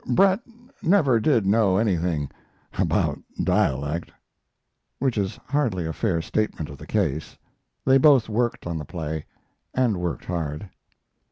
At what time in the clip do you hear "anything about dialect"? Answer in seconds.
1.77-4.11